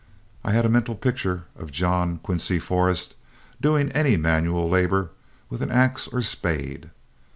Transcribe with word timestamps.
I 0.43 0.51
had 0.53 0.65
a 0.65 0.67
mental 0.67 0.95
picture 0.95 1.43
of 1.55 1.69
John 1.71 2.17
Quincy 2.23 2.57
Forrest 2.57 3.13
doing 3.61 3.91
any 3.91 4.17
manual 4.17 4.67
labor 4.67 5.11
with 5.47 5.61
an 5.61 5.69
axe 5.69 6.07
or 6.07 6.23
spade. 6.23 6.89